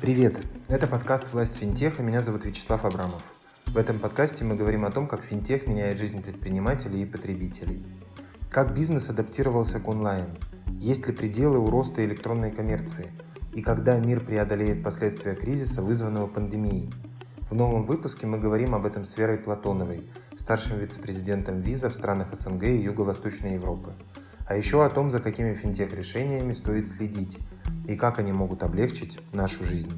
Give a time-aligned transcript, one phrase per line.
[0.00, 0.38] Привет!
[0.68, 3.22] Это подкаст «Власть финтеха», меня зовут Вячеслав Абрамов.
[3.66, 7.84] В этом подкасте мы говорим о том, как финтех меняет жизнь предпринимателей и потребителей.
[8.48, 10.26] Как бизнес адаптировался к онлайн?
[10.78, 13.10] Есть ли пределы у роста электронной коммерции?
[13.54, 16.90] И когда мир преодолеет последствия кризиса, вызванного пандемией?
[17.50, 20.02] В новом выпуске мы говорим об этом с Верой Платоновой,
[20.36, 23.92] старшим вице-президентом Виза в странах СНГ и Юго-Восточной Европы.
[24.46, 27.38] А еще о том, за какими финтех-решениями стоит следить
[27.86, 29.92] и как они могут облегчить нашу жизнь.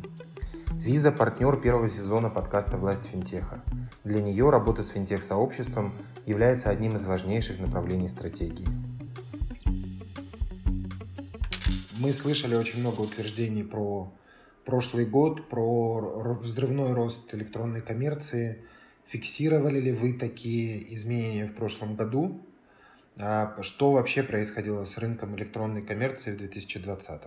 [0.73, 3.60] Виза– партнер первого сезона подкаста «Власть финтеха».
[4.05, 5.93] Для нее работа с финтех-сообществом
[6.24, 8.66] является одним из важнейших направлений стратегии.
[12.00, 14.10] Мы слышали очень много утверждений про
[14.64, 18.65] прошлый год, про взрывной рост электронной коммерции.
[19.09, 22.40] Фиксировали ли вы такие изменения в прошлом году?
[23.18, 27.20] А что вообще происходило с рынком электронной коммерции в 2020?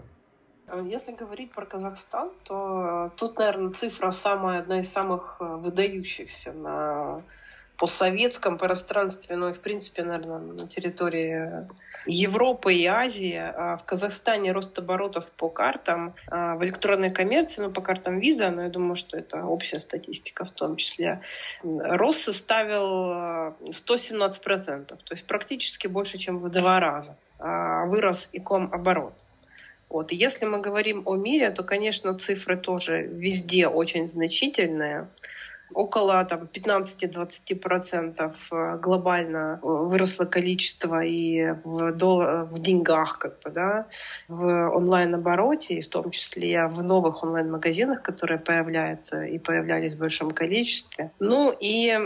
[0.66, 5.44] Э, если говорить про Казахстан, то э, тут, наверное, цифра самая, одна из самых э,
[5.44, 7.22] выдающихся на
[7.78, 11.68] постсоветском пространстве, ну и, в принципе, наверное, на территории
[12.06, 13.38] Европы и Азии.
[13.38, 18.52] А в Казахстане рост оборотов по картам а в электронной коммерции, ну, по картам виза,
[18.52, 21.22] но я думаю, что это общая статистика в том числе,
[21.64, 29.14] рост составил 117%, то есть практически больше, чем в два раза а вырос иком оборот.
[29.90, 30.12] Вот.
[30.12, 35.10] И если мы говорим о мире, то, конечно, цифры тоже везде очень значительные.
[35.74, 43.50] Около там, 15-20% э, глобально э, выросло количество и в, дол- в деньгах, как бы,
[43.50, 43.88] да,
[44.28, 50.32] в онлайн-обороте, и в том числе в новых онлайн-магазинах, которые появляются и появлялись в большом
[50.32, 51.12] количестве.
[51.20, 51.98] Ну и,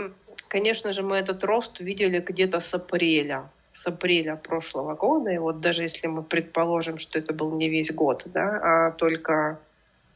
[0.48, 5.60] конечно же, мы этот рост увидели где-то с апреля с апреля прошлого года, и вот
[5.60, 9.60] даже если мы предположим, что это был не весь год, да, а только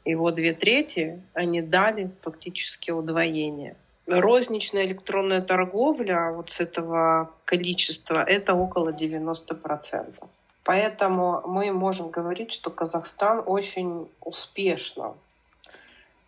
[0.05, 3.77] его две трети, они дали фактически удвоение.
[4.07, 10.25] Розничная электронная торговля вот с этого количества это около 90%.
[10.65, 15.15] Поэтому мы можем говорить, что Казахстан очень успешно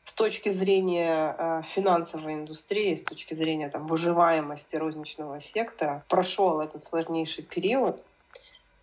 [0.04, 6.84] с точки зрения э, финансовой индустрии, с точки зрения там, выживаемости розничного сектора, прошел этот
[6.84, 8.04] сложнейший период.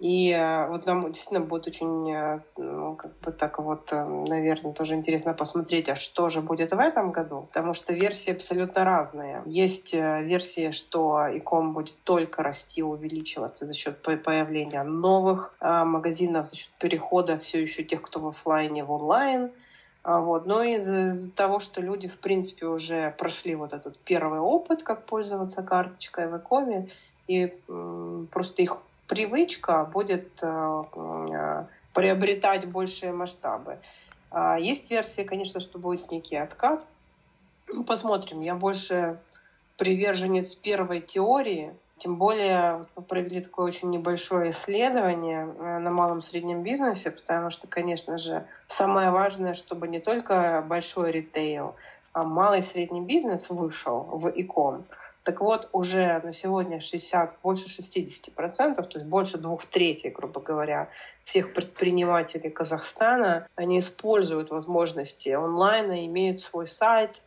[0.01, 4.95] И э, вот нам действительно будет очень, э, ну, как бы так вот, наверное, тоже
[4.95, 9.44] интересно посмотреть, а что же будет в этом году, потому что версии абсолютно разные.
[9.45, 16.72] Есть версия, что иком будет только расти, увеличиваться за счет появления новых магазинов, за счет
[16.79, 19.51] перехода все еще тех, кто в офлайне в онлайн.
[20.01, 20.47] А вот.
[20.47, 25.06] Но из-за из того, что люди, в принципе, уже прошли вот этот первый опыт, как
[25.06, 26.90] пользоваться карточкой в Экоме,
[27.28, 27.56] и
[28.31, 33.77] просто их привычка будет э, э, приобретать большие масштабы.
[34.29, 36.88] А есть версия, конечно, что будет некий откат.
[37.85, 38.39] Посмотрим.
[38.39, 39.19] Я больше
[39.75, 46.63] приверженец первой теории, тем более мы провели такое очень небольшое исследование э, на малом среднем
[46.63, 51.75] бизнесе, потому что, конечно же, самое важное, чтобы не только большой ритейл,
[52.13, 54.85] а малый средний бизнес вышел в ИКОМ.
[55.23, 60.89] Так вот, уже на сегодня 60, больше 60%, то есть больше двух третей, грубо говоря,
[61.23, 67.21] всех предпринимателей Казахстана, они используют возможности онлайна, имеют свой сайт,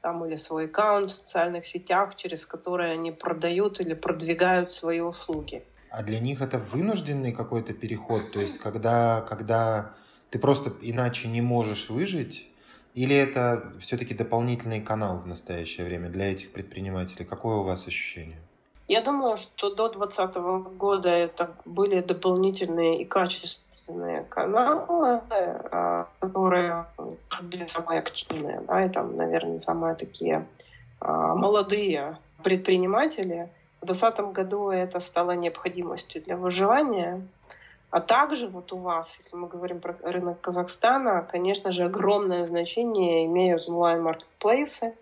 [0.00, 5.64] там, или свой аккаунт в социальных сетях, через которые они продают или продвигают свои услуги.
[5.90, 9.94] А для них это вынужденный какой-то переход, то есть когда, когда
[10.30, 12.46] ты просто иначе не можешь выжить,
[12.94, 17.24] или это все-таки дополнительный канал в настоящее время для этих предпринимателей?
[17.24, 18.38] Какое у вас ощущение?
[18.88, 20.36] Я думаю, что до 2020
[20.76, 26.86] года это были дополнительные и качественные каналы, а, которые
[27.40, 30.44] были самые активные, да, и там, наверное, самые такие
[30.98, 33.48] а, молодые предприниматели.
[33.80, 37.22] В 2020 году это стало необходимостью для выживания.
[37.90, 43.26] А также вот у вас, если мы говорим про рынок Казахстана, конечно же, огромное значение
[43.26, 44.96] имеют онлайн-маркетплейсы.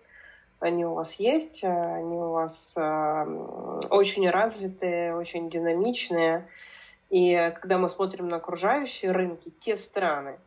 [0.59, 3.25] Они у вас есть, они у вас э,
[3.89, 6.47] очень развитые, очень динамичные.
[7.09, 10.39] И когда мы смотрим на окружающие рынки, те страны,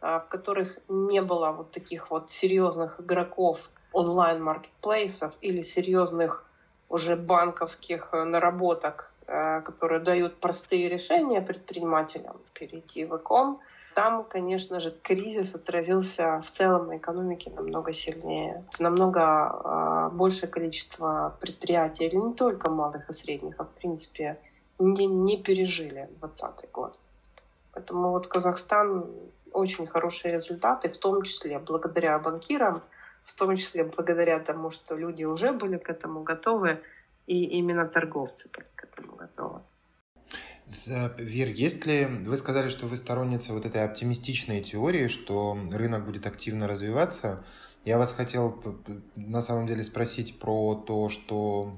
[0.00, 6.44] а, в которых не было вот таких вот серьезных игроков онлайн-маркетплейсов или серьезных
[6.88, 9.17] уже банковских э, наработок, э,
[9.64, 13.60] которые дают простые решения предпринимателям перейти в ЭКОМ,
[13.98, 18.64] там, конечно же, кризис отразился в целом на экономике намного сильнее.
[18.78, 24.38] Намного э, большее количество предприятий, или не только малых и средних, а в принципе
[24.78, 27.00] не, не пережили 2020 год.
[27.72, 29.04] Поэтому вот Казахстан
[29.52, 32.82] очень хорошие результаты, в том числе благодаря банкирам,
[33.24, 36.80] в том числе благодаря тому, что люди уже были к этому готовы,
[37.28, 39.60] и именно торговцы к этому готовы.
[41.18, 42.06] Вер, есть ли...
[42.06, 47.44] Вы сказали, что вы сторонница вот этой оптимистичной теории, что рынок будет активно развиваться.
[47.84, 48.62] Я вас хотел
[49.14, 51.76] на самом деле спросить про то, что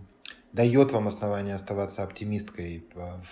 [0.52, 2.86] дает вам основание оставаться оптимисткой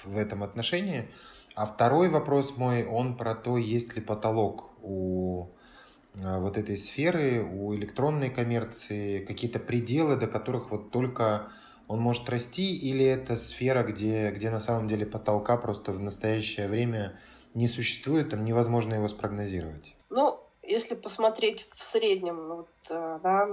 [0.05, 1.09] в этом отношении.
[1.55, 5.49] А второй вопрос мой, он про то, есть ли потолок у
[6.14, 11.50] а, вот этой сферы, у электронной коммерции, какие-то пределы, до которых вот только
[11.88, 16.69] он может расти, или это сфера, где, где на самом деле потолка просто в настоящее
[16.69, 17.19] время
[17.55, 19.96] не существует, там невозможно его спрогнозировать?
[20.11, 23.49] Ну, если посмотреть в среднем, вот, э, да,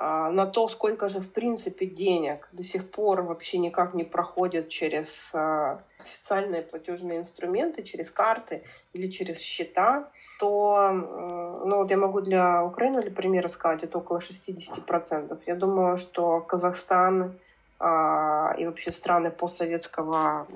[0.00, 5.30] на то, сколько же в принципе денег до сих пор вообще никак не проходит через
[5.34, 8.64] а, официальные платежные инструменты, через карты
[8.94, 10.08] или через счета,
[10.38, 15.38] то ну, вот я могу для Украины, для примера сказать, это около 60%.
[15.46, 17.38] Я думаю, что Казахстан
[17.78, 20.46] а, и вообще страны постсоветского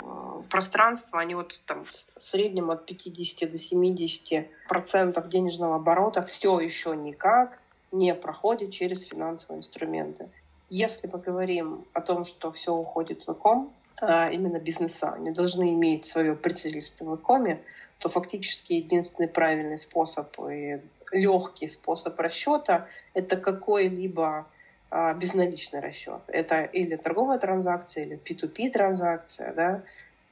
[0.50, 6.96] пространства, они вот там в среднем от 50 до 70 процентов денежного оборота все еще
[6.96, 7.58] никак
[7.94, 10.28] не проходит через финансовые инструменты.
[10.68, 15.72] Если мы говорим о том, что все уходит в ЭКОМ, а именно бизнеса, они должны
[15.72, 17.62] иметь свое представительство в ЭКОМе,
[17.98, 20.80] то фактически единственный правильный способ и
[21.12, 24.46] легкий способ расчета— это какой-либо
[24.90, 26.20] а, безналичный расчет.
[26.26, 29.82] Это или торговая транзакция, или P2P транзакция, да,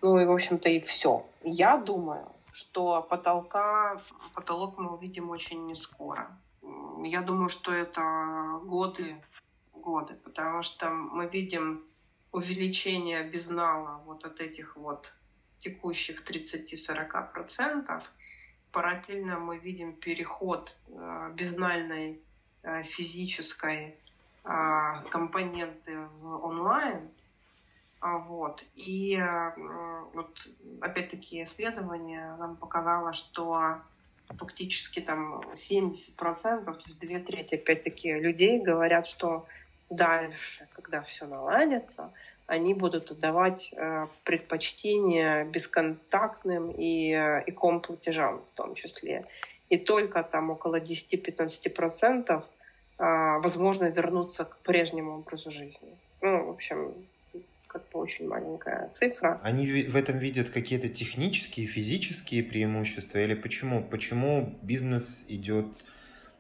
[0.03, 1.25] ну и, в общем-то, и все.
[1.44, 4.00] Я думаю, что потолка,
[4.35, 6.29] потолок мы увидим очень не скоро
[7.05, 9.20] я думаю, что это годы,
[9.73, 11.84] годы, потому что мы видим
[12.32, 15.12] увеличение безнала вот от этих вот
[15.58, 18.02] текущих 30-40%.
[18.73, 22.20] Параллельно мы видим переход э, безнальной
[22.62, 23.96] э, физической
[24.44, 27.08] э, компоненты в онлайн.
[28.00, 28.64] Вот.
[28.75, 29.17] И
[30.12, 30.37] вот,
[30.81, 33.76] опять-таки исследование нам показало, что
[34.29, 39.47] фактически там 70%, то есть две трети, опять-таки, людей говорят, что
[39.91, 42.13] дальше, когда все наладится,
[42.47, 49.27] они будут отдавать э, предпочтение бесконтактным и, э, и комплатежам в том числе.
[49.69, 52.43] И только там около 10-15% э,
[52.99, 55.97] возможно вернуться к прежнему образу жизни.
[56.21, 56.95] Ну, в общем,
[57.73, 59.41] как бы очень маленькая цифра.
[59.43, 63.83] Они в этом видят какие-то технические, физические преимущества или почему?
[63.83, 65.67] Почему бизнес идет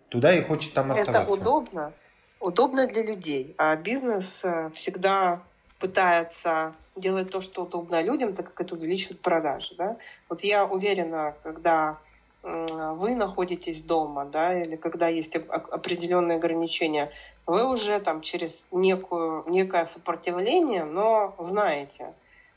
[0.08, 1.20] туда и хочет там оставаться?
[1.20, 1.92] Это удобно.
[2.38, 3.54] Удобно для людей.
[3.56, 5.42] А бизнес э, всегда
[5.78, 9.74] пытается делать то, что удобно людям, так как это увеличивает продажи.
[9.76, 9.96] Да?
[10.28, 11.98] Вот я уверена, когда
[12.42, 17.12] вы находитесь дома, да, или когда есть определенные ограничения,
[17.46, 22.14] вы уже там через некую, некое сопротивление, но знаете,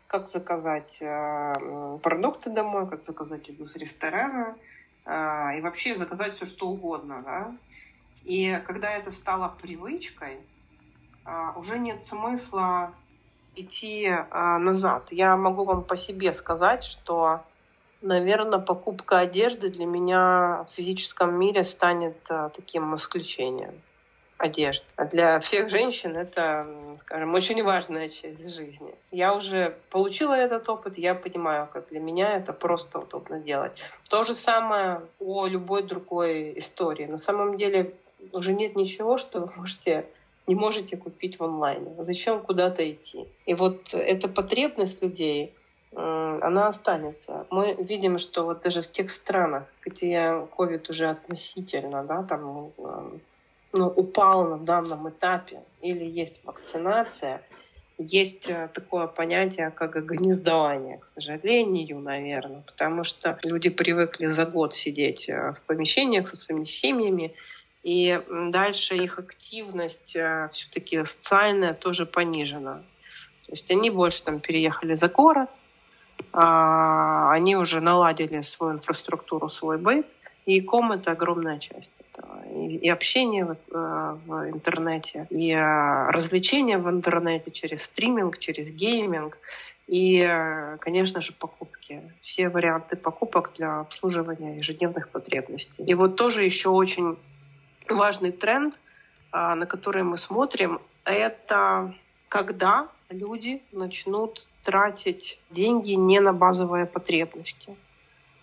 [0.08, 1.54] как заказать э,
[2.04, 4.56] продукты домой, как заказать еду с ресторана,
[5.06, 7.58] э, и вообще заказать все что угодно, да.
[8.24, 10.38] И когда это стало привычкой,
[11.26, 12.94] э, уже нет смысла
[13.58, 15.08] идти назад.
[15.12, 17.42] Я могу вам по себе сказать, что
[18.02, 22.22] Наверное, покупка одежды для меня в физическом мире станет
[22.54, 23.82] таким исключением.
[24.38, 24.86] Одежда.
[24.98, 26.68] А для всех женщин это,
[27.00, 28.94] скажем, очень важная часть жизни.
[29.12, 33.82] Я уже получила этот опыт, я понимаю, как для меня это просто удобно делать.
[34.10, 37.06] То же самое о любой другой истории.
[37.06, 37.94] На самом деле
[38.34, 40.06] уже нет ничего, что вы можете
[40.48, 41.96] не можете купить в онлайне.
[42.04, 43.28] Зачем куда-то идти?
[43.46, 45.56] И вот эта потребность людей,
[45.92, 47.48] она останется.
[47.50, 52.72] Мы видим, что вот даже в тех странах, где COVID уже относительно, да, там,
[53.76, 57.42] ну, упал на данном этапе, или есть вакцинация,
[57.98, 64.74] есть э, такое понятие, как гнездование, к сожалению, наверное, потому что люди привыкли за год
[64.74, 67.34] сидеть э, в помещениях со своими семьями,
[67.84, 68.20] и
[68.52, 72.82] дальше их активность э, все-таки социальная тоже понижена.
[73.46, 75.50] То есть они больше там переехали за город,
[76.32, 82.44] а, они уже наладили свою инфраструктуру, свой быт, и ком это огромная часть этого.
[82.46, 88.70] И, и общение в, э, в интернете, и э, развлечения в интернете через стриминг, через
[88.70, 89.40] гейминг.
[89.88, 92.02] и, э, конечно же, покупки.
[92.22, 95.84] Все варианты покупок для обслуживания ежедневных потребностей.
[95.84, 97.18] И вот тоже еще очень
[97.90, 98.80] важный тренд,
[99.32, 101.94] на который мы смотрим, это
[102.30, 107.76] когда люди начнут тратить деньги не на базовые потребности.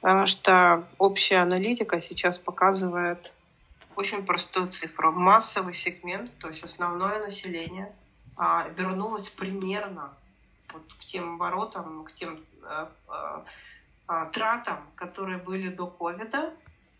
[0.02, 3.32] Потому что общая аналитика сейчас показывает
[3.94, 5.12] очень простую цифру.
[5.12, 7.94] Массовый сегмент, то есть основное население,
[8.36, 10.12] а, вернулось примерно
[10.72, 13.44] вот к тем воротам, к тем э, э,
[14.08, 16.52] э, тратам, которые были до ковида,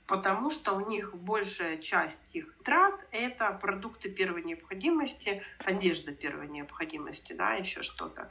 [0.06, 7.32] потому что у них большая часть их трат– это продукты первой необходимости, одежда первой необходимости,
[7.32, 8.28] да, еще что-то.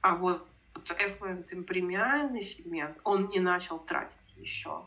[0.00, 4.84] А вот affluent премиальный сегмент, он не начал тратить еще.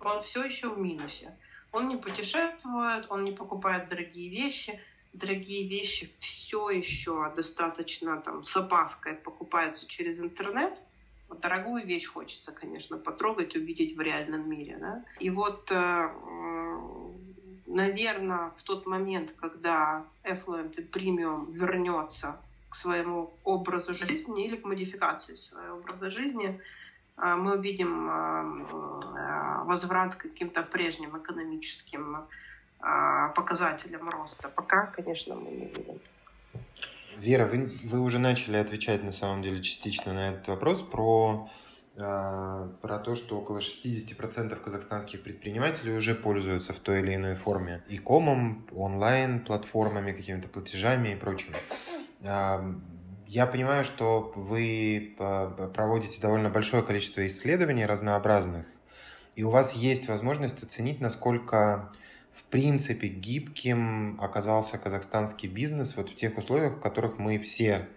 [0.00, 1.36] Он все еще в минусе.
[1.72, 4.80] Он не путешествует, он не покупает дорогие вещи–
[5.12, 10.80] дорогие вещи все еще достаточно там с опаской покупаются через интернет.
[11.28, 14.78] Вот дорогую вещь хочется, конечно, потрогать, увидеть в реальном мире.
[14.78, 15.04] Да?
[15.20, 16.08] И вот, э,
[17.66, 24.64] наверное, в тот момент, когда Affluent и Premium вернется к своему образу жизни или к
[24.64, 26.60] модификации своего образа жизни,
[27.16, 32.28] э, мы увидим э, возврат к каким-то прежним экономическим
[32.80, 34.48] а, показателям роста.
[34.48, 36.00] Пока, конечно, мы не видим.
[37.16, 41.50] Вера, вы, вы уже начали отвечать на самом деле частично на этот вопрос про,
[41.96, 47.82] э, про то, что около 60% казахстанских предпринимателей уже пользуются в той или иной форме
[47.88, 51.56] и комом, онлайн платформами, какими-то платежами и прочим.
[52.20, 58.66] Я понимаю, что вы проводите довольно большое количество исследований разнообразных,
[59.36, 61.92] и у вас есть возможность оценить, насколько
[62.32, 67.88] в принципе гибким оказался казахстанский бизнес вот в тех условиях, в которых мы все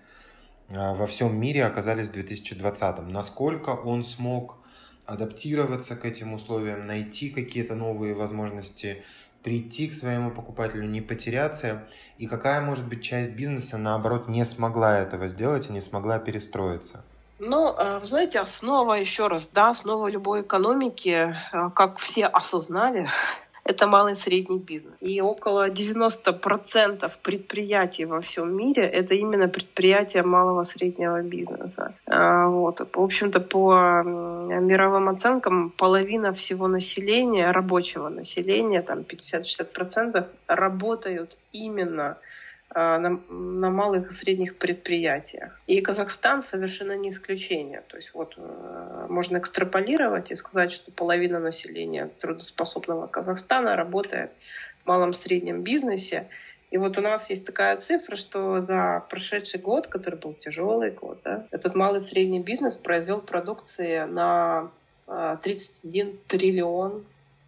[0.70, 3.08] а, во всем мире оказались в 2020.
[3.08, 4.58] Насколько он смог
[5.06, 9.04] адаптироваться к этим условиям, найти какие-то новые возможности,
[9.43, 15.00] прийти к своему покупателю, не потеряться, и какая, может быть, часть бизнеса, наоборот, не смогла
[15.00, 17.03] этого сделать и не смогла перестроиться?
[17.39, 23.10] Ну, вы знаете, основа, еще раз, да, основа любой экономики, а, как все осознали,
[23.63, 24.94] это малый и средний бизнес.
[25.01, 31.94] И около 90% предприятий во всем мире это именно предприятия малого и среднего бизнеса.
[32.08, 32.80] А, вот.
[32.80, 42.18] В общем-то, по мировым оценкам, половина всего населения, рабочего населения, там 50-60% работают именно
[42.75, 45.60] на, на малых и средних предприятиях.
[45.68, 47.82] И Казахстан совершенно не исключение.
[47.88, 54.32] То есть вот э, можно экстраполировать и сказать, что половина населения трудоспособного Казахстана работает
[54.84, 56.28] в малом и среднем бизнесе.
[56.72, 61.20] И вот у нас есть такая цифра, что за прошедший год, который был тяжелый год,
[61.24, 64.72] да, этот малый средний бизнес произвел продукции на
[65.42, 67.04] 31 а, триллион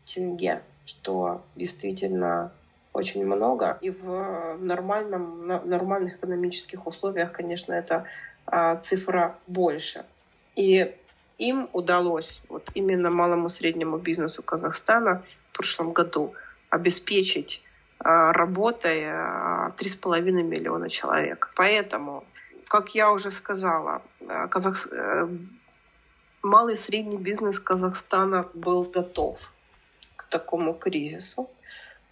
[0.05, 2.51] тенге, что действительно
[2.93, 3.77] очень много.
[3.81, 8.05] И в нормальном, нормальных экономических условиях, конечно, эта
[8.45, 10.05] а, цифра больше.
[10.55, 10.95] И
[11.39, 16.33] им удалось, вот именно малому среднему бизнесу Казахстана в прошлом году
[16.69, 17.63] обеспечить
[17.99, 21.51] а, работой а, 3,5 миллиона человек.
[21.55, 22.23] Поэтому,
[22.67, 24.87] как я уже сказала, а, Казах...
[24.91, 25.27] Э,
[26.43, 29.39] малый и средний бизнес Казахстана был готов
[30.15, 31.49] к такому кризису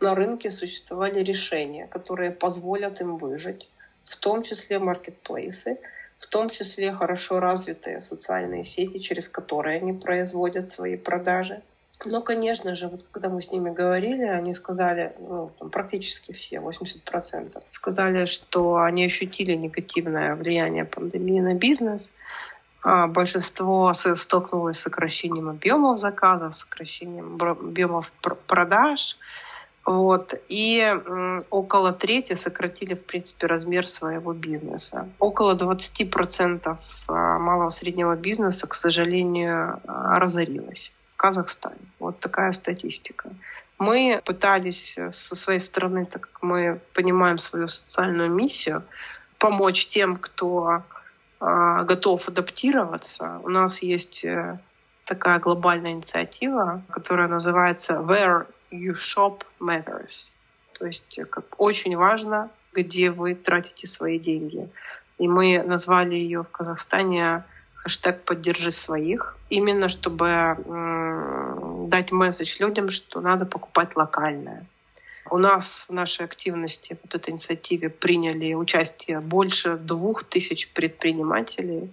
[0.01, 3.70] на рынке существовали решения, которые позволят им выжить,
[4.03, 5.79] в том числе маркетплейсы,
[6.17, 11.62] в том числе хорошо развитые социальные сети, через которые они производят свои продажи.
[12.05, 16.58] Но, конечно же, вот когда мы с ними говорили, они сказали, ну, там, практически все,
[16.58, 22.13] 80%, сказали, что они ощутили негативное влияние пандемии на бизнес.
[22.84, 28.12] А большинство столкнулось с сокращением объемов заказов, сокращением объемов
[28.48, 29.17] продаж.
[29.85, 30.35] Вот.
[30.47, 30.88] И
[31.50, 35.09] около трети сократили, в принципе, размер своего бизнеса.
[35.19, 41.79] Около 20% а, малого среднего бизнеса, к сожалению, а, разорилось в Казахстане.
[42.00, 43.29] Вот такая статистика.
[43.79, 48.83] Мы пытались со своей стороны, так как мы понимаем свою социальную миссию,
[49.39, 50.83] помочь тем, кто
[51.39, 53.39] э, готов адаптироваться.
[53.43, 54.59] У нас есть э,
[55.05, 60.32] такая глобальная инициатива, которая называется Where you shop matters.
[60.80, 64.70] То есть э, как очень важно, где вы тратите свои деньги.
[65.18, 67.44] И мы назвали ее в Казахстане
[67.75, 70.58] хэштег «Поддержи своих», именно чтобы
[71.90, 74.66] дать месседж людям, что надо покупать локальное.
[75.30, 81.92] У нас в нашей активности, вот этой инициативе, приняли участие больше двух тысяч предпринимателей.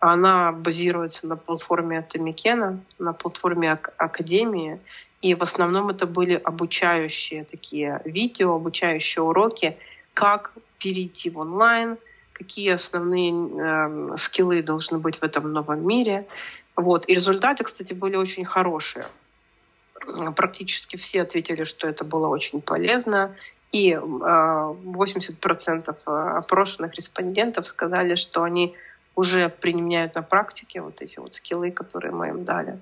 [0.00, 4.78] Она базируется на платформе Атомикена, на платформе Академии.
[5.22, 9.76] И в основном это были обучающие такие видео, обучающие уроки,
[10.14, 11.98] как перейти в онлайн,
[12.32, 16.26] какие основные э, скиллы должны быть в этом новом мире.
[16.76, 17.08] Вот.
[17.08, 19.04] И результаты, кстати, были очень хорошие.
[20.36, 23.34] Практически все ответили, что это было очень полезно.
[23.72, 28.76] И э, 80% опрошенных респондентов сказали, что они
[29.18, 32.78] уже применяют на практике вот эти вот скиллы, которые мы им дали.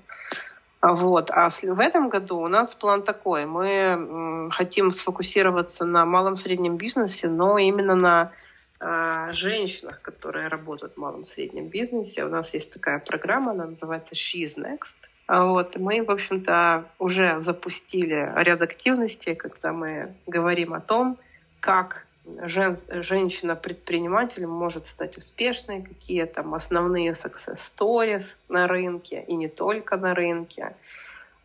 [0.82, 1.30] Вот.
[1.30, 3.46] А в этом году у нас план такой.
[3.46, 8.32] Мы хотим сфокусироваться на малом среднем бизнесе, но именно на
[8.80, 12.24] э, женщинах, которые работают в малом среднем бизнесе.
[12.24, 14.94] У нас есть такая программа, она называется She's Next.
[15.28, 15.78] Вот.
[15.78, 21.18] Мы, в общем-то, уже запустили ряд активностей, когда мы говорим о том,
[21.60, 22.05] как
[22.42, 29.96] жен, женщина-предприниматель может стать успешной, какие там основные success stories на рынке и не только
[29.96, 30.74] на рынке.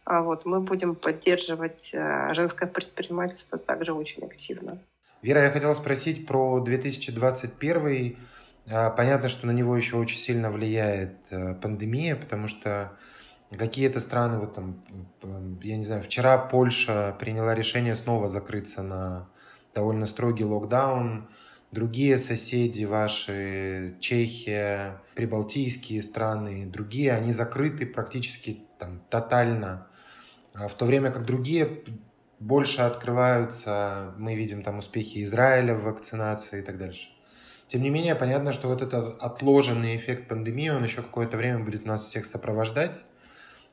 [0.04, 4.80] А вот мы будем поддерживать э, женское предпринимательство также очень активно.
[5.22, 8.18] Вера, я хотела спросить про 2021.
[8.70, 12.98] А, понятно, что на него еще очень сильно влияет э, пандемия, потому что
[13.56, 14.84] какие-то страны, вот там,
[15.62, 19.28] я не знаю, вчера Польша приняла решение снова закрыться на
[19.74, 21.30] довольно строгий локдаун.
[21.72, 29.88] Другие соседи ваши, Чехия, прибалтийские страны, другие, они закрыты практически там тотально.
[30.54, 31.84] А в то время как другие
[32.40, 37.10] больше открываются, мы видим там успехи Израиля в вакцинации и так дальше.
[37.68, 41.86] Тем не менее, понятно, что вот этот отложенный эффект пандемии, он еще какое-то время будет
[41.86, 43.00] нас всех сопровождать.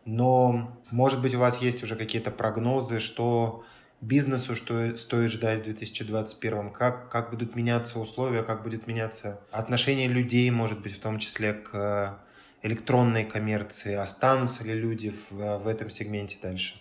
[0.04, 3.64] Но, может быть, у вас есть уже какие-то прогнозы, что
[4.00, 10.08] бизнесу, что стоит ждать в 2021, как, как будут меняться условия, как будет меняться отношение
[10.08, 15.66] людей, может быть, в том числе к э, электронной коммерции, останутся ли люди в, в
[15.66, 16.80] этом сегменте дальше?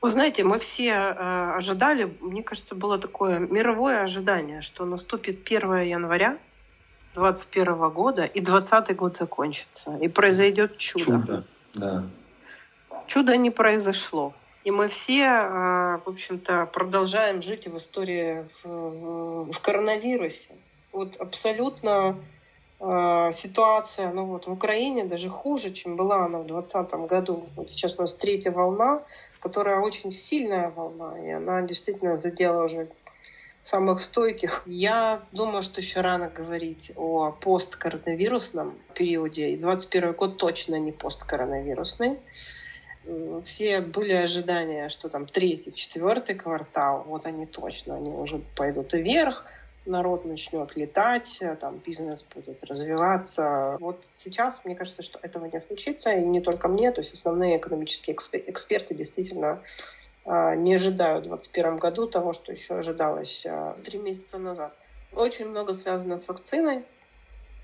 [0.00, 5.82] Вы знаете, мы все э, ожидали, мне кажется, было такое мировое ожидание, что наступит 1
[5.82, 6.38] января
[7.14, 11.04] 2021 года, и 2020 год закончится, и произойдет чудо.
[11.04, 11.44] Чудо,
[11.74, 12.04] да.
[13.06, 14.34] Чудо не произошло.
[14.62, 20.50] И мы все, а, в общем-то, продолжаем жить в истории в, в коронавирусе.
[20.92, 22.16] Вот абсолютно
[22.80, 27.46] э, ситуация, ну вот в Украине даже хуже, чем была она в 2020 году.
[27.56, 29.02] Вот сейчас у нас третья волна,
[29.38, 32.88] которая очень сильная волна, и она действительно задела уже
[33.62, 34.62] самых стойких.
[34.66, 39.50] Я думаю, что еще рано говорить о посткоронавирусном периоде.
[39.50, 42.18] И 21 год точно не посткоронавирусный
[43.44, 49.44] все были ожидания, что там третий, четвертый квартал, вот они точно, они уже пойдут вверх,
[49.86, 53.76] народ начнет летать, там бизнес будет развиваться.
[53.80, 57.56] Вот сейчас, мне кажется, что этого не случится, и не только мне, то есть основные
[57.56, 59.62] экономические эксперты действительно
[60.24, 64.74] а, не ожидают в 2021 году того, что еще ожидалось а, три месяца назад.
[65.12, 66.84] Очень много связано с вакциной.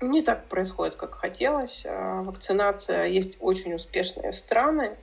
[0.01, 1.83] Не так происходит, как хотелось.
[1.85, 4.95] Вакцинация есть очень успешные страны,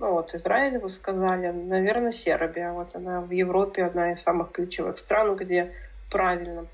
[0.00, 2.72] ну вот Израиль, вы сказали, наверное, Сербия.
[2.72, 5.74] Вот она в Европе одна из самых ключевых стран, где
[6.10, 6.66] правильно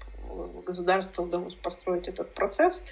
[0.64, 2.82] государству удалось построить этот процесс.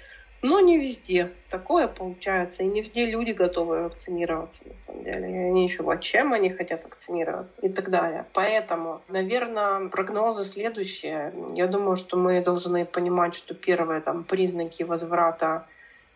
[0.41, 2.63] Но не везде такое получается.
[2.63, 5.31] И не везде люди готовы вакцинироваться, на самом деле.
[5.31, 8.25] И они еще вот чем они хотят вакцинироваться и так далее.
[8.33, 11.33] Поэтому, наверное, прогнозы следующие.
[11.53, 15.65] Я думаю, что мы должны понимать, что первые там признаки возврата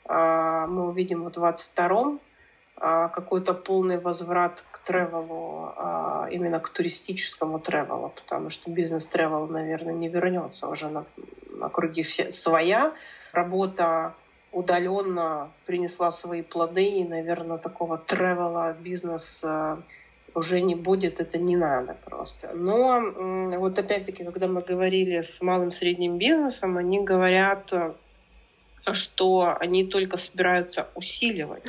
[0.10, 2.18] э, мы увидим в 22 а,
[2.80, 10.08] какой-то полный возврат к тревелу, а, именно к туристическому тревелу, потому что бизнес-тревел, наверное, не
[10.08, 11.06] вернется уже на,
[11.50, 12.94] на круги все, своя.
[13.34, 14.14] Работа
[14.52, 19.78] удаленно принесла свои плоды, и, наверное, такого тревела бизнес а,
[20.34, 22.52] уже не будет, это не надо просто.
[22.54, 23.02] Но
[23.58, 27.74] вот опять-таки, когда мы говорили с малым средним бизнесом, они говорят,
[28.94, 31.66] что они только собираются усиливать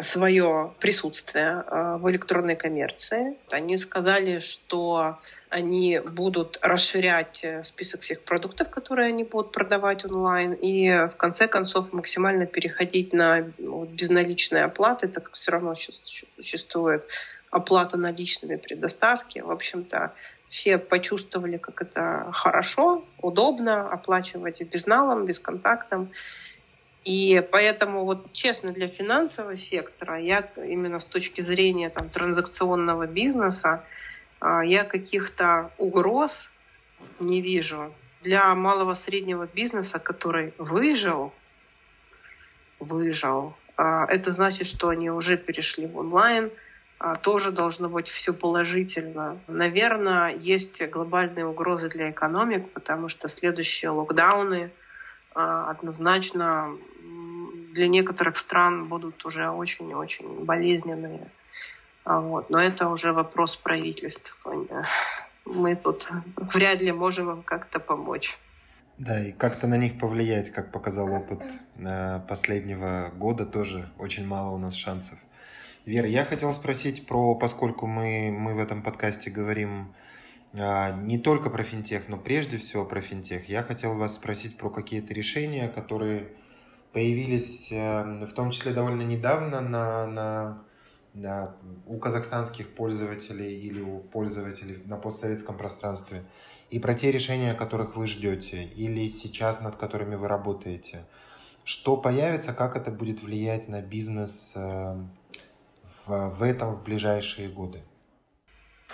[0.00, 3.36] свое присутствие э, в электронной коммерции.
[3.50, 10.52] Они сказали, что они будут расширять э, список всех продуктов, которые они будут продавать онлайн,
[10.52, 17.06] и в конце концов максимально переходить на безналичные оплаты, так как все равно существует
[17.50, 19.42] оплата наличными при доставке.
[19.42, 20.12] В общем-то,
[20.48, 26.10] все почувствовали, как это хорошо, удобно оплачивать безналом, бесконтактом.
[27.04, 33.84] И поэтому, вот честно, для финансового сектора, я именно с точки зрения там, транзакционного бизнеса,
[34.38, 36.50] а, я каких-то угроз
[37.18, 37.92] не вижу.
[38.22, 41.32] Для малого среднего бизнеса, который выжил,
[42.78, 43.54] выжил.
[43.76, 46.50] А, это значит, что они уже перешли в онлайн.
[46.98, 49.40] А, тоже должно быть все положительно.
[49.48, 54.70] Наверное, есть глобальные угрозы для экономик, потому что следующие локдауны
[55.34, 56.76] однозначно
[57.72, 61.28] для некоторых стран будут уже очень-очень болезненные.
[62.04, 62.50] Вот.
[62.50, 64.66] Но это уже вопрос правительства.
[65.44, 68.36] Мы тут вряд ли можем им как-то помочь.
[68.98, 71.42] Да, и как-то на них повлиять, как показал опыт
[71.78, 75.18] э, последнего года, тоже очень мало у нас шансов.
[75.86, 80.10] Вера, я хотел спросить про, поскольку мы, мы в этом подкасте говорим а,
[80.52, 85.14] не только про финтех, но прежде всего про финтех, я хотел вас спросить про какие-то
[85.14, 86.32] решения, которые
[86.92, 90.62] появились э, в том числе довольно недавно на, на,
[91.14, 91.54] на,
[91.86, 96.24] у казахстанских пользователей или у пользователей на постсоветском пространстве–
[96.70, 101.04] и про те решения, которых вы ждете, или сейчас над которыми вы работаете.
[101.64, 104.96] Что появится, как это будет влиять на бизнес э,
[106.06, 107.82] в, в этом в ближайшие годы?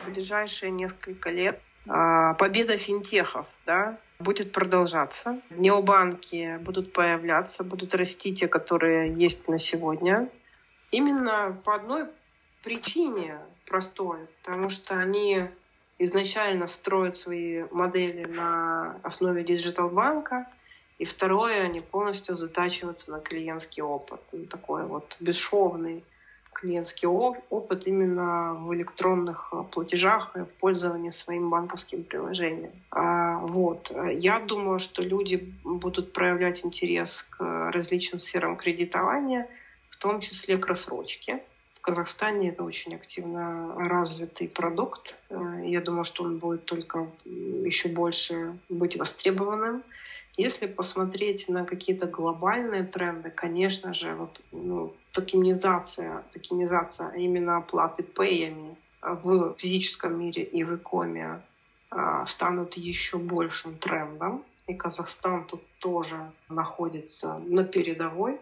[0.06, 5.40] Ближайшие несколько лет а, победа финтехов да, будет продолжаться.
[5.50, 10.28] Необанки будут появляться, будут расти те, которые есть на сегодня.
[10.90, 12.06] Именно по одной
[12.62, 15.42] причине простой, потому что они
[15.98, 20.46] изначально строят свои модели на основе digital-банка,
[20.98, 24.20] и второе, они полностью затачиваются на клиентский опыт.
[24.32, 26.04] Ну, такой вот бесшовный
[26.56, 32.72] клиентский опыт именно в электронных э, платежах и в пользовании своим банковским приложением.
[32.90, 33.92] А, вот.
[34.12, 39.48] Я думаю, что люди будут проявлять интерес к различным сферам кредитования,
[39.90, 41.42] в том числе к рассрочке.
[41.86, 45.16] Казахстане это очень активно развитый продукт.
[45.30, 49.84] Э, я думаю, что он будет только еще больше быть востребованным.
[50.36, 58.76] Если посмотреть на какие-то глобальные тренды, конечно же, вот, ну, токенизация, токенизация именно оплаты пэями
[59.00, 61.42] в физическом мире и в икоме
[61.90, 64.44] а, станут еще большим трендом.
[64.66, 68.38] И Казахстан тут тоже находится на передовой.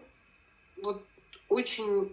[0.83, 1.01] Вот
[1.47, 2.11] очень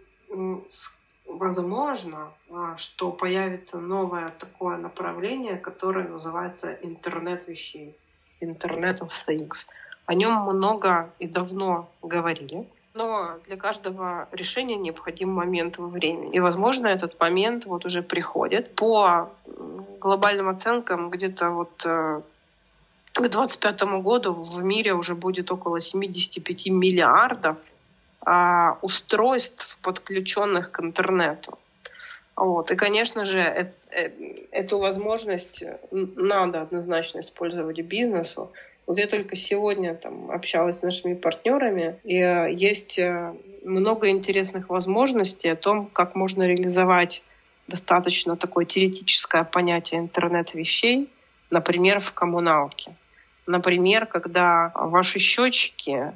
[1.27, 7.97] возможно, а, что появится новое такое направление, которое называется интернет вещей,
[8.43, 9.67] Internet of Things.
[10.07, 16.37] О нем много и давно говорили, но для каждого решения необходим момент во времени.
[16.37, 18.75] И, возможно, этот момент вот уже приходит.
[18.75, 19.31] По
[20.01, 22.21] глобальным оценкам, где-то вот э,
[23.13, 27.57] к 2025 году в мире уже будет около 75 миллиардов
[28.25, 31.59] а, устройств, подключенных к интернету.
[32.37, 32.71] Вот.
[32.71, 34.11] И, конечно же, э, э,
[34.51, 38.53] эту возможность надо однозначно использовать бизнесу.
[38.87, 42.99] Вот я только сегодня там, общалась с нашими партнерами, и э, есть
[43.65, 47.23] много интересных возможностей о том, как можно реализовать
[47.69, 51.11] достаточно такое теоретическое понятие интернет вещей,
[51.51, 52.97] например, в коммуналке.
[53.47, 56.13] Например, когда ваши счетчики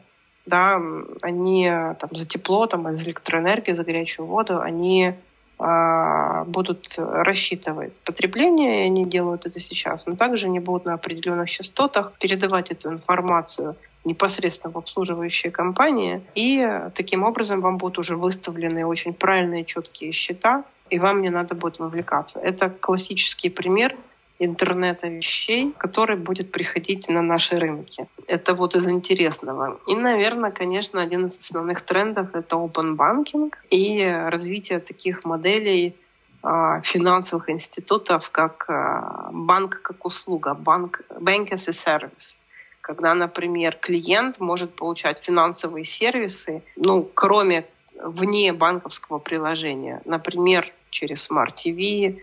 [0.46, 0.80] да,
[1.22, 5.14] они там, за тепло, там, за электроэнергию, за горячую воду, они э,
[5.58, 12.12] будут рассчитывать потребление, и они делают это сейчас, но также они будут на определенных частотах
[12.20, 16.64] передавать эту информацию непосредственно в обслуживающие компании, и
[16.94, 21.78] таким образом вам будут уже выставлены очень правильные, четкие счета, и вам не надо будет
[21.78, 22.38] вовлекаться.
[22.38, 23.96] Это классический пример
[24.38, 28.06] интернета вещей, который будет приходить на наши рынки.
[28.26, 29.78] Это вот из интересного.
[29.86, 35.96] И, наверное, конечно, один из основных трендов— это open banking и развитие таких моделей
[36.42, 42.38] а, финансовых институтов, как а, банк как услуга, банк, bank as a service
[42.86, 47.64] когда, например, клиент может получать финансовые сервисы, ну, кроме
[48.00, 52.20] вне банковского приложения, например, через Smart TV,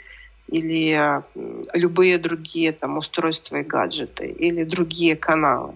[0.54, 1.24] или
[1.74, 5.74] любые другие там устройства и гаджеты, или другие каналы.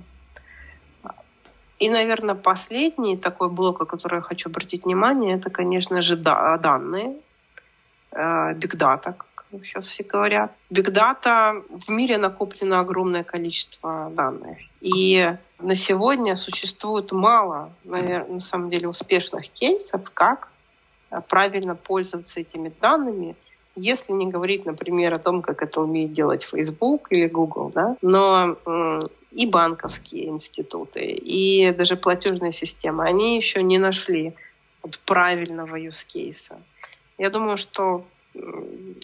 [1.79, 7.15] И, наверное, последний такой блок, о котором я хочу обратить внимание, это, конечно же, данные,
[8.11, 10.51] бигдата, как сейчас все говорят.
[10.69, 14.57] Бигдата в мире накоплено огромное количество данных.
[14.81, 20.51] И на сегодня существует мало, наверное, на самом деле, успешных кейсов, как
[21.29, 23.35] правильно пользоваться этими данными–
[23.77, 28.57] если не говорить, например, о том, как это умеет делать Facebook или Google, да, но
[29.31, 34.33] и банковские институты, и даже платежные системы, они еще не нашли
[34.81, 36.53] вот правильного case.
[37.17, 38.03] Я думаю, что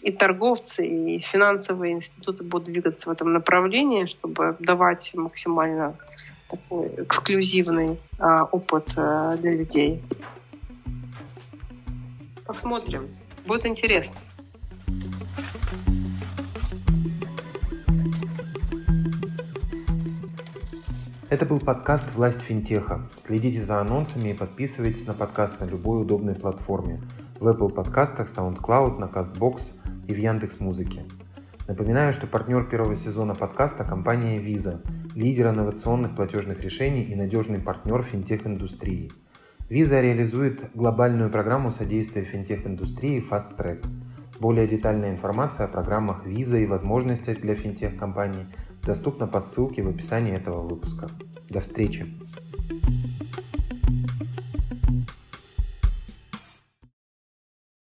[0.02, 5.96] и торговцы, и финансовые институты будут двигаться в этом направлении, чтобы давать максимально
[6.50, 10.04] такой эксклюзивный а, опыт а, для людей.
[12.46, 13.08] Посмотрим.
[13.46, 14.20] Будет интересно.
[21.34, 23.10] Это был подкаст «Власть финтеха».
[23.16, 27.02] Следите за анонсами и подписывайтесь на подкаст на любой удобной платформе.
[27.40, 29.72] В Apple подкастах, SoundCloud, на CastBox
[30.08, 31.02] и в Яндекс Музыке.
[31.68, 38.04] Напоминаю, что партнер первого сезона подкаста– компания Visa, лидер инновационных платежных решений и надежный партнер
[38.04, 39.12] финтех-индустрии.
[39.72, 43.84] Visa реализует глобальную программу содействия финтех-индустрии Fast Track.
[44.40, 48.46] Более детальная информация о программах Visa и возможностях для финтех-компаний
[48.86, 51.10] доступна по ссылке в описании этого выпуска.
[51.50, 52.06] До встречи!